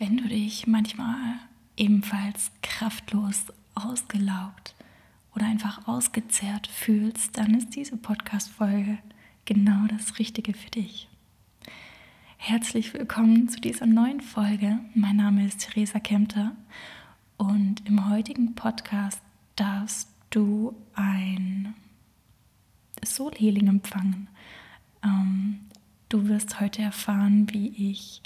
[0.00, 1.34] Wenn du dich manchmal
[1.76, 4.74] ebenfalls kraftlos, ausgelaugt
[5.34, 8.96] oder einfach ausgezehrt fühlst, dann ist diese Podcast-Folge
[9.44, 11.06] genau das Richtige für dich.
[12.38, 14.78] Herzlich willkommen zu dieser neuen Folge.
[14.94, 16.56] Mein Name ist Theresa Kempter
[17.36, 19.20] und im heutigen Podcast
[19.54, 21.74] darfst du ein
[23.04, 24.28] Soul Healing empfangen.
[25.04, 25.60] Ähm,
[26.08, 28.22] du wirst heute erfahren, wie ich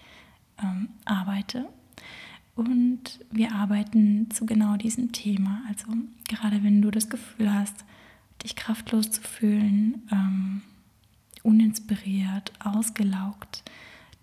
[0.63, 1.67] ähm, arbeite.
[2.55, 5.63] Und wir arbeiten zu genau diesem Thema.
[5.69, 5.87] Also
[6.29, 7.85] gerade wenn du das Gefühl hast,
[8.43, 10.63] dich kraftlos zu fühlen, ähm,
[11.43, 13.65] uninspiriert, ausgelaugt,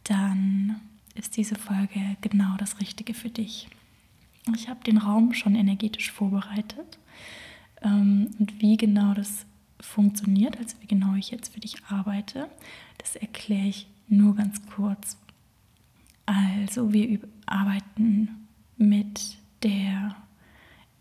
[0.03, 0.79] dann
[1.15, 3.67] ist diese Folge genau das Richtige für dich.
[4.55, 6.98] Ich habe den Raum schon energetisch vorbereitet.
[7.81, 9.45] Ähm, und wie genau das
[9.79, 12.49] funktioniert, also wie genau ich jetzt für dich arbeite,
[12.98, 15.17] das erkläre ich nur ganz kurz.
[16.25, 20.16] Also wir arbeiten mit der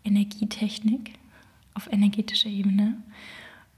[0.03, 1.13] Energietechnik
[1.73, 2.97] auf energetischer Ebene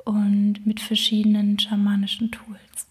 [0.04, 2.88] und mit verschiedenen schamanischen Tools.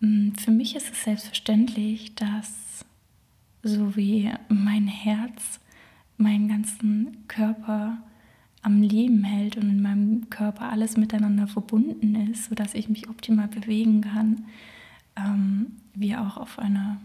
[0.00, 2.84] Mm, für mich ist es selbstverständlich, dass
[3.62, 5.60] so wie mein Herz
[6.16, 7.98] meinen ganzen Körper
[8.62, 13.48] am Leben hält und in meinem Körper alles miteinander verbunden ist, sodass ich mich optimal
[13.48, 14.44] bewegen kann,
[15.16, 17.00] ähm, wir auch auf einer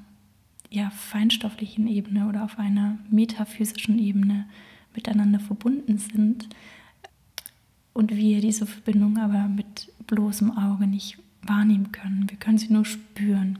[0.76, 4.46] ja, feinstofflichen Ebene oder auf einer metaphysischen Ebene
[4.94, 6.50] miteinander verbunden sind
[7.94, 12.30] und wir diese Verbindung aber mit bloßem Auge nicht wahrnehmen können.
[12.30, 13.60] Wir können sie nur spüren.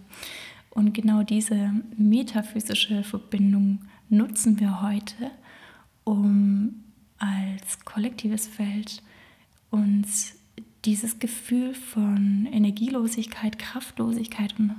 [0.72, 3.80] Und genau diese metaphysische Verbindung
[4.10, 5.32] nutzen wir heute,
[6.04, 6.84] um
[7.18, 9.02] als kollektives Feld
[9.72, 10.36] uns
[10.84, 14.76] dieses Gefühl von Energielosigkeit, Kraftlosigkeit und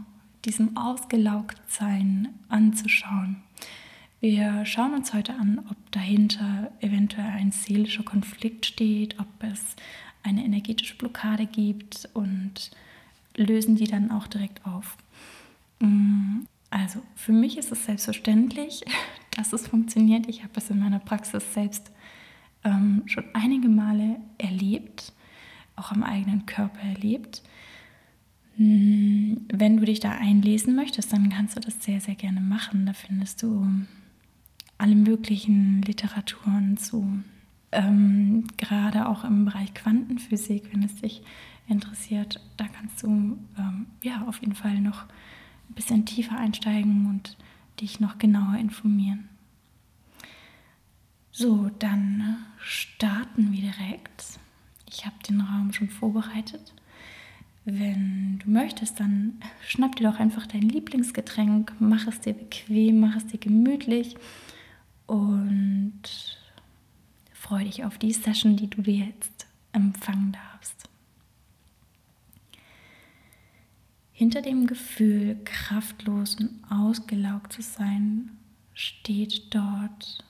[0.46, 3.42] diesem Ausgelaugtsein anzuschauen.
[4.20, 9.76] Wir schauen uns heute an, ob dahinter eventuell ein seelischer Konflikt steht, ob es
[10.22, 12.70] eine energetische Blockade gibt und
[13.36, 14.96] lösen die dann auch direkt auf.
[15.80, 18.84] Mm, also für mich ist es selbstverständlich,
[19.36, 20.28] dass es funktioniert.
[20.28, 21.90] Ich habe es in meiner Praxis selbst
[22.64, 25.12] ähm, schon einige Male erlebt,
[25.74, 27.42] auch am eigenen Körper erlebt.
[28.58, 32.86] Wenn du dich da einlesen möchtest, dann kannst du das sehr, sehr gerne machen.
[32.86, 33.66] Da findest du
[34.78, 37.22] alle möglichen Literaturen zu,
[37.72, 41.22] ähm, gerade auch im Bereich Quantenphysik, wenn es dich
[41.68, 42.40] interessiert.
[42.56, 45.04] Da kannst du ähm, ja auf jeden Fall noch
[45.68, 47.36] ein bisschen tiefer einsteigen und
[47.80, 49.28] dich noch genauer informieren.
[51.30, 54.38] So, dann starten wir direkt.
[54.88, 56.72] Ich habe den Raum schon vorbereitet.
[57.68, 63.16] Wenn du möchtest, dann schnapp dir doch einfach dein Lieblingsgetränk, mach es dir bequem, mach
[63.16, 64.16] es dir gemütlich
[65.06, 66.00] und
[67.32, 70.88] freue dich auf die Session, die du dir jetzt empfangen darfst.
[74.12, 78.30] Hinter dem Gefühl, kraftlos und ausgelaugt zu sein,
[78.74, 80.24] steht dort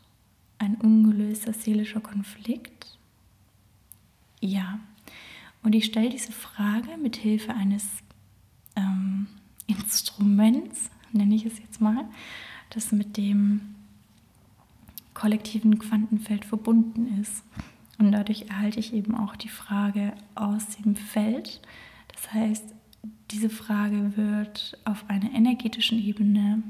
[0.56, 2.98] ein ungelöster seelischer Konflikt?
[4.40, 4.80] Ja,
[5.66, 7.84] und ich stelle diese Frage mit Hilfe eines
[8.76, 9.26] ähm,
[9.66, 12.04] Instruments, nenne ich es jetzt mal,
[12.70, 13.74] das mit dem
[15.12, 17.42] kollektiven Quantenfeld verbunden ist.
[17.98, 21.60] Und dadurch erhalte ich eben auch die Frage aus dem Feld.
[22.14, 22.64] Das heißt,
[23.32, 26.62] diese Frage wird auf einer energetischen Ebene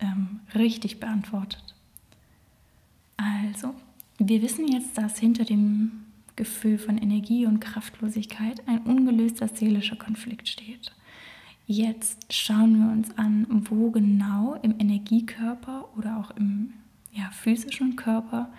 [0.00, 1.76] ähm, richtig beantwortet.
[3.16, 3.72] Also,
[4.18, 6.01] wir wissen jetzt, dass hinter dem
[6.36, 10.92] Gefühl von Energie und Kraftlosigkeit ein ungelöster seelischer Konflikt steht.
[11.66, 16.72] Jetzt schauen wir uns an, wo genau im Energiekörper oder auch im
[17.12, 18.50] ja, physischen Körper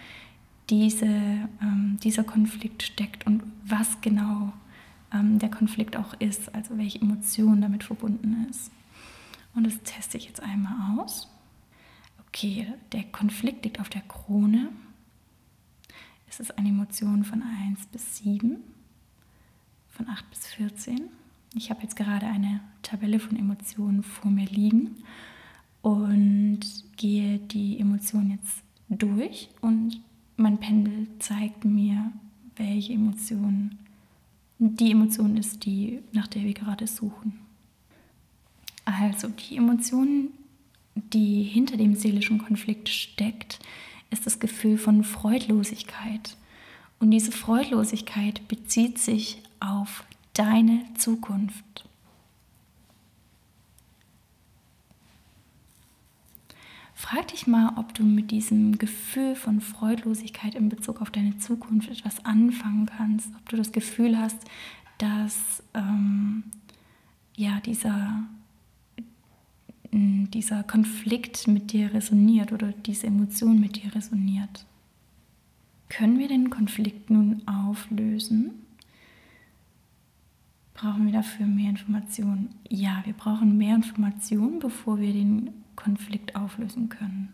[0.69, 4.53] diese, ähm, dieser Konflikt steckt und was genau
[5.13, 8.71] ähm, der Konflikt auch ist, also welche Emotion damit verbunden ist.
[9.55, 11.29] Und das teste ich jetzt einmal aus.
[12.27, 14.69] Okay, der Konflikt liegt auf der Krone
[16.33, 18.57] es ist eine Emotion von 1 bis 7,
[19.89, 21.01] von 8 bis 14.
[21.53, 24.95] Ich habe jetzt gerade eine Tabelle von Emotionen vor mir liegen
[25.83, 26.61] und
[26.97, 30.01] gehe die Emotion jetzt durch und
[30.35, 32.11] mein Pendel zeigt mir,
[32.55, 33.77] welche Emotion
[34.57, 37.37] die Emotion ist, die, nach der wir gerade suchen.
[38.85, 40.29] Also die Emotion,
[40.95, 43.59] die hinter dem seelischen Konflikt steckt,
[44.13, 46.37] ist das Gefühl von Freudlosigkeit.
[46.99, 51.83] Und diese Freudlosigkeit bezieht sich auf deine Zukunft.
[57.03, 61.89] frag dich mal, ob du mit diesem Gefühl von Freudlosigkeit in Bezug auf deine Zukunft
[61.89, 64.37] etwas anfangen kannst, ob du das Gefühl hast,
[64.99, 66.43] dass ähm,
[67.35, 68.23] ja dieser
[69.93, 74.65] dieser Konflikt mit dir resoniert oder diese Emotion mit dir resoniert.
[75.89, 78.51] Können wir den Konflikt nun auflösen?
[80.73, 82.55] Brauchen wir dafür mehr Informationen?
[82.67, 87.33] Ja, wir brauchen mehr Informationen, bevor wir den Konflikt auflösen können.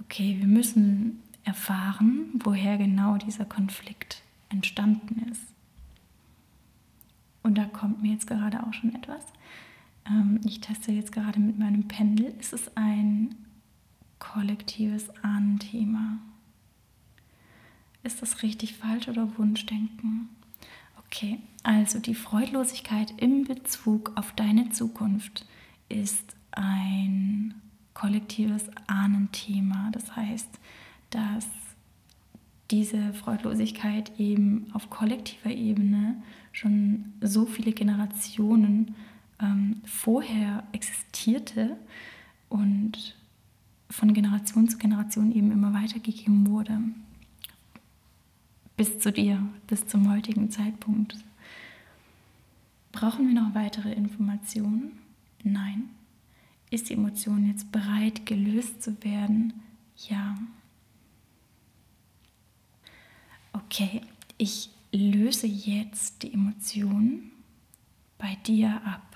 [0.00, 5.42] Okay, wir müssen erfahren, woher genau dieser Konflikt entstanden ist.
[7.42, 9.24] Und da kommt mir jetzt gerade auch schon etwas.
[10.10, 12.34] Ähm, ich teste jetzt gerade mit meinem Pendel.
[12.38, 13.34] Ist es ein
[14.18, 16.18] kollektives Ahnenthema?
[18.02, 20.28] Ist das richtig falsch oder Wunschdenken?
[21.06, 25.44] Okay, also die Freudlosigkeit in Bezug auf deine Zukunft
[25.88, 27.54] ist ein
[27.94, 29.90] kollektives Ahnenthema.
[29.92, 30.48] Das heißt,
[31.10, 31.46] dass
[32.70, 36.22] diese Freudlosigkeit eben auf kollektiver Ebene
[36.52, 38.94] schon so viele Generationen
[39.40, 41.76] ähm, vorher existierte
[42.48, 43.16] und
[43.88, 46.78] von Generation zu Generation eben immer weitergegeben wurde.
[48.76, 51.16] Bis zu dir, bis zum heutigen Zeitpunkt.
[52.92, 54.98] Brauchen wir noch weitere Informationen?
[55.42, 55.90] Nein.
[56.70, 59.52] Ist die Emotion jetzt bereit, gelöst zu werden?
[60.08, 60.38] Ja.
[63.52, 64.02] Okay,
[64.38, 67.30] ich löse jetzt die Emotion
[68.18, 69.09] bei dir ab.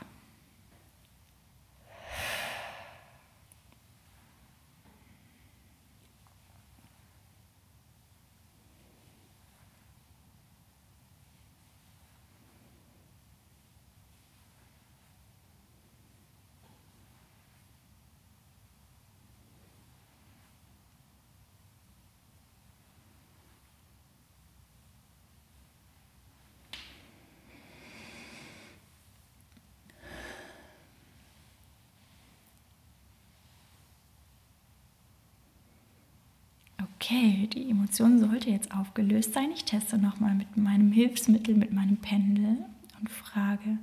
[37.04, 39.50] Okay, die Emotion sollte jetzt aufgelöst sein.
[39.52, 42.64] Ich teste nochmal mit meinem Hilfsmittel, mit meinem Pendel
[42.98, 43.78] und frage,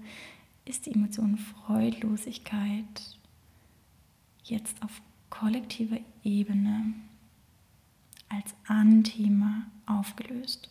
[0.66, 3.18] ist die Emotion Freudlosigkeit
[4.44, 6.94] jetzt auf kollektiver Ebene
[8.30, 10.70] als Anthema aufgelöst?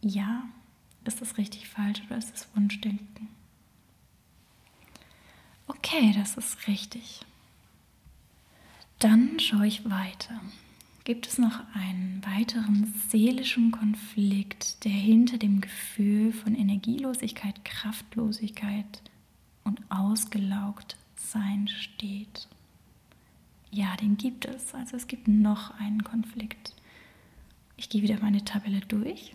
[0.00, 0.44] Ja,
[1.04, 3.28] ist das richtig falsch oder ist das Wunschdenken?
[5.66, 7.20] Okay, das ist richtig.
[8.98, 10.40] Dann schaue ich weiter.
[11.04, 19.02] Gibt es noch einen weiteren seelischen Konflikt, der hinter dem Gefühl von Energielosigkeit, Kraftlosigkeit
[19.64, 22.48] und ausgelaugt sein steht?
[23.70, 24.74] Ja, den gibt es.
[24.74, 26.74] Also es gibt noch einen Konflikt.
[27.76, 29.34] Ich gehe wieder meine Tabelle durch.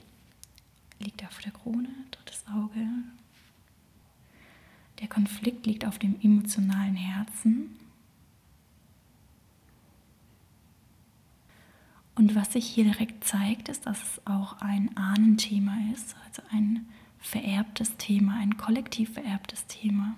[0.97, 2.87] Liegt auf der Krone, drittes Auge.
[5.01, 7.78] Der Konflikt liegt auf dem emotionalen Herzen
[12.29, 16.85] Und was sich hier direkt zeigt, ist, dass es auch ein Ahnenthema ist, also ein
[17.17, 20.15] vererbtes Thema, ein kollektiv vererbtes Thema.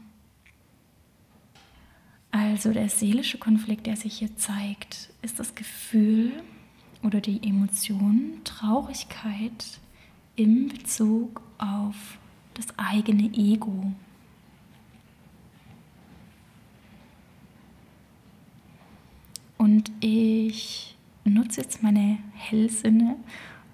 [2.30, 6.34] Also der seelische Konflikt, der sich hier zeigt, ist das Gefühl
[7.02, 9.80] oder die Emotion Traurigkeit
[10.36, 12.18] im Bezug auf
[12.56, 13.94] das eigene Ego.
[19.58, 20.91] Und ich
[21.30, 23.16] nutze jetzt meine Hellsinne,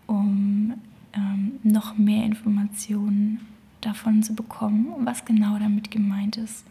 [0.05, 0.73] um
[1.13, 3.41] ähm, noch mehr Informationen
[3.81, 6.65] davon zu bekommen, was genau damit gemeint ist.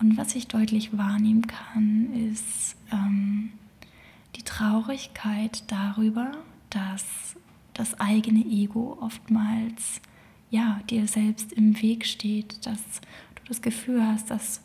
[0.00, 3.52] Und was ich deutlich wahrnehmen kann, ist ähm,
[4.36, 6.32] die Traurigkeit darüber,
[6.70, 7.36] dass
[7.80, 10.00] das eigene Ego oftmals
[10.50, 13.00] ja dir selbst im Weg steht, dass
[13.36, 14.62] du das Gefühl hast, dass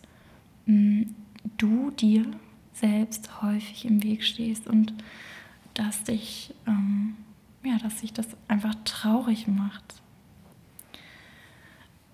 [0.66, 1.16] mh, mm,
[1.58, 2.26] du dir
[2.74, 4.94] selbst häufig im Weg stehst und
[5.76, 7.16] dass dich ähm,
[7.64, 10.02] ja, dass sich das einfach traurig macht.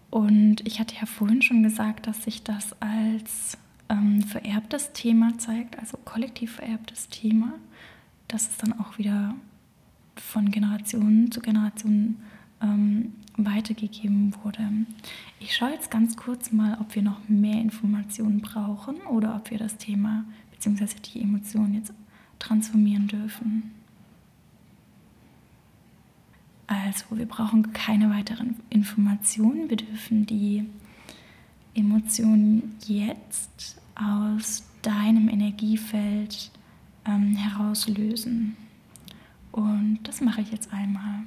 [0.10, 3.58] Und ich hatte ja vorhin schon gesagt, dass sich das als
[3.90, 7.54] ähm, vererbtes Thema zeigt, also kollektiv vererbtes Thema,
[8.28, 9.36] dass es dann auch wieder
[10.22, 12.18] von Generation zu Generation
[12.62, 14.70] ähm, weitergegeben wurde.
[15.40, 19.58] Ich schaue jetzt ganz kurz mal, ob wir noch mehr Informationen brauchen oder ob wir
[19.58, 20.88] das Thema bzw.
[21.14, 21.94] die Emotion jetzt
[22.40, 23.72] transformieren dürfen.
[26.68, 29.70] Also, wir brauchen keine weiteren Informationen.
[29.70, 30.66] Wir dürfen die
[31.74, 36.52] Emotionen jetzt aus deinem Energiefeld
[37.06, 38.56] ähm, herauslösen.
[39.52, 41.24] Und das mache ich jetzt einmal.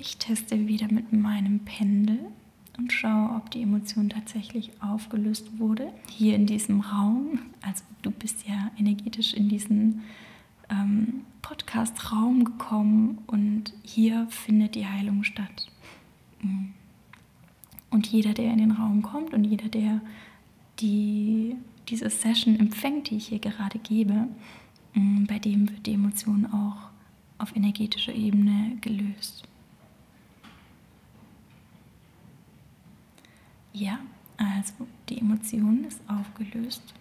[0.00, 2.20] Ich teste wieder mit meinem Pendel
[2.78, 5.92] und schaue, ob die Emotion tatsächlich aufgelöst wurde.
[6.08, 10.02] Hier in diesem Raum, also du bist ja energetisch in diesen
[10.70, 15.68] ähm, Podcast-Raum gekommen und hier findet die Heilung statt.
[16.42, 16.66] Mm.
[17.90, 20.00] Und jeder, der in den Raum kommt und jeder, der
[20.78, 21.56] die,
[21.88, 24.28] diese Session empfängt, die ich hier gerade gebe,
[24.94, 26.90] mm, bei dem wird die Emotion auch
[27.38, 29.47] auf energetischer Ebene gelöst.
[33.72, 33.98] Ja,
[34.36, 36.94] also die Emotion ist aufgelöst.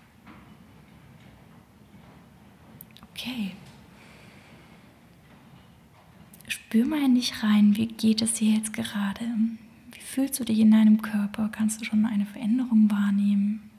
[3.12, 3.52] Okay.
[6.48, 9.26] Spür mal in dich rein, wie geht es dir jetzt gerade?
[9.92, 11.50] Wie fühlst du dich in deinem Körper?
[11.50, 13.70] Kannst du schon eine Veränderung wahrnehmen?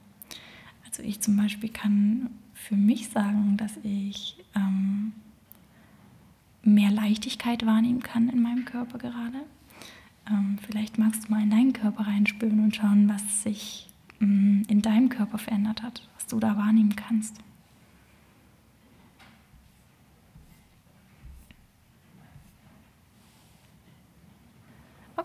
[0.85, 5.13] Also ich zum Beispiel kann für mich sagen, dass ich ähm,
[6.63, 9.45] mehr Leichtigkeit wahrnehmen kann in meinem Körper gerade.
[10.29, 13.87] Ähm, vielleicht magst du mal in deinen Körper reinspüren und schauen, was sich
[14.21, 17.37] ähm, in deinem Körper verändert hat, was du da wahrnehmen kannst.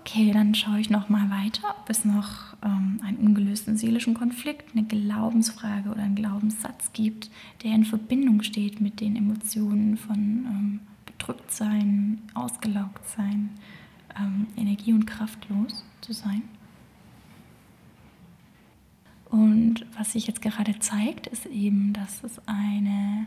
[0.06, 4.76] Okay, dann schaue ich noch mal weiter, ob es noch ähm, einen ungelösten seelischen Konflikt,
[4.76, 7.30] eine Glaubensfrage oder einen Glaubenssatz gibt,
[7.62, 13.50] der in Verbindung steht mit den Emotionen von ähm, Bedrücktsein, Ausgelaugtsein,
[14.18, 16.42] ähm, energie- und kraftlos zu sein.
[19.30, 23.26] Und was sich jetzt gerade zeigt, ist eben, dass es eine,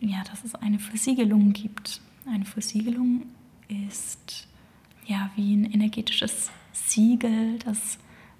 [0.00, 2.00] ja, dass es eine Versiegelung gibt.
[2.26, 3.22] Eine Versiegelung
[3.66, 4.46] ist
[5.06, 7.98] ja wie ein energetisches Siegel, das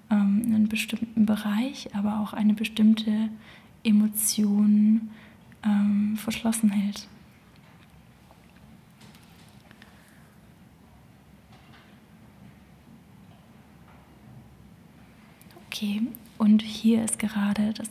[0.09, 3.29] ähm, einen bestimmten Bereich, aber auch eine bestimmte
[3.83, 5.09] Emotion
[5.63, 7.07] ähm, verschlossen hält.
[15.81, 16.01] Okay,
[16.37, 17.87] und hier ist gerade das,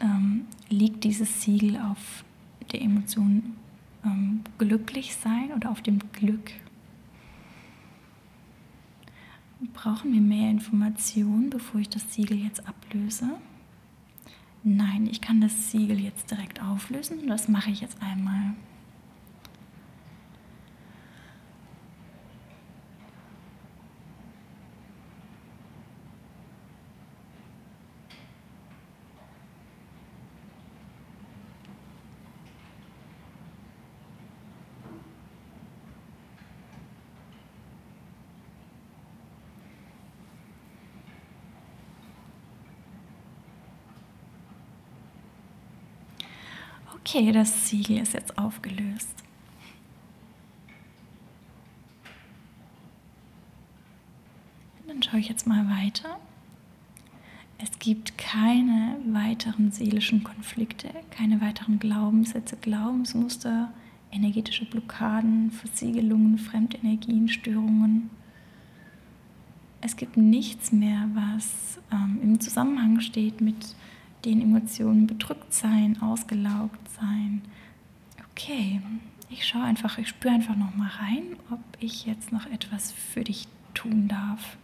[0.00, 2.24] ähm, liegt dieses Siegel auf
[2.72, 3.54] der Emotion
[4.04, 6.50] ähm, glücklich sein oder auf dem Glück.
[9.72, 13.30] Brauchen wir mehr Informationen, bevor ich das Siegel jetzt ablöse?
[14.64, 18.54] Nein, ich kann das Siegel jetzt direkt auflösen das mache ich jetzt einmal.
[47.04, 49.08] Okay, das Siegel ist jetzt aufgelöst.
[54.86, 56.20] Dann schaue ich jetzt mal weiter.
[57.58, 63.72] Es gibt keine weiteren seelischen Konflikte, keine weiteren Glaubenssätze, Glaubensmuster,
[64.12, 68.10] energetische Blockaden, Versiegelungen, Fremdenergien, Störungen.
[69.80, 73.74] Es gibt nichts mehr, was ähm, im Zusammenhang steht mit
[74.24, 77.42] den Emotionen bedrückt sein, ausgelaugt sein.
[78.30, 78.80] Okay,
[79.30, 83.24] ich schaue einfach, ich spüre einfach noch mal rein, ob ich jetzt noch etwas für
[83.24, 84.56] dich tun darf.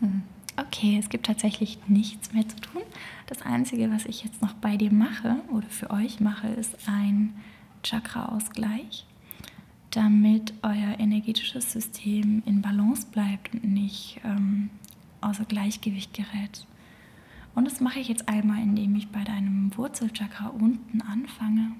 [0.00, 0.22] Hm.
[0.56, 2.82] Okay, es gibt tatsächlich nichts mehr zu tun.
[3.26, 7.34] Das Einzige, was ich jetzt noch bei dir mache oder für euch mache, ist ein
[7.82, 9.06] Chakra-Ausgleich,
[9.90, 14.68] damit euer energetisches System in Balance bleibt und nicht ähm,
[15.22, 16.66] außer Gleichgewicht gerät.
[17.54, 21.72] Und das mache ich jetzt einmal, indem ich bei deinem Wurzelchakra unten anfange.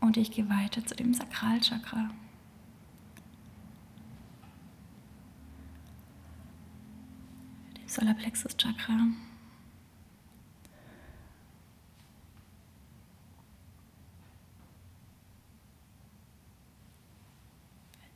[0.00, 2.10] Und ich gehe weiter zu dem Sakralchakra.
[7.86, 9.08] Solarplexus Chakra.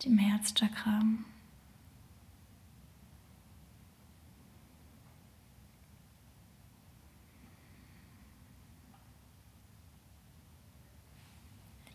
[0.05, 1.03] Dem Herzchakra.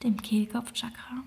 [0.03, 1.23] dem Kehlkopfchakra.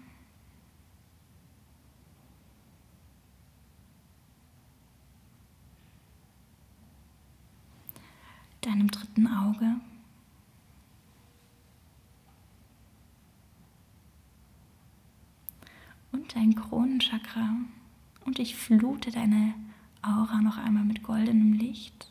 [8.62, 9.76] Deinem dritten Auge.
[16.12, 17.54] Und dein Kronenchakra.
[18.24, 19.54] Und ich flute deine
[20.02, 22.10] Aura noch einmal mit goldenem Licht.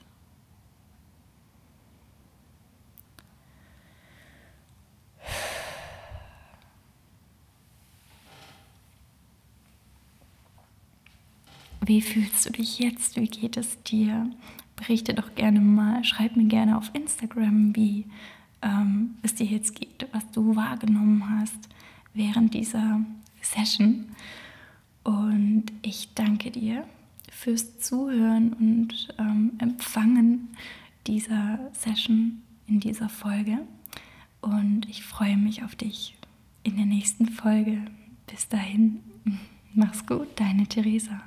[11.85, 13.17] Wie fühlst du dich jetzt?
[13.17, 14.29] Wie geht es dir?
[14.77, 18.05] Berichte doch gerne mal, schreib mir gerne auf Instagram, wie
[18.61, 21.69] ähm, es dir jetzt geht, was du wahrgenommen hast
[22.13, 23.01] während dieser
[23.43, 24.15] Session.
[25.03, 26.85] Und ich danke dir
[27.31, 30.49] fürs Zuhören und ähm, Empfangen
[31.07, 33.59] dieser Session in dieser Folge.
[34.41, 36.15] Und ich freue mich auf dich
[36.63, 37.85] in der nächsten Folge.
[38.27, 39.01] Bis dahin,
[39.73, 41.21] mach's gut, deine Theresa.